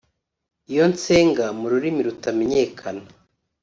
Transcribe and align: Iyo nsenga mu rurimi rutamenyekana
Iyo 0.71 0.85
nsenga 0.91 1.45
mu 1.59 1.65
rurimi 1.71 2.01
rutamenyekana 2.07 3.05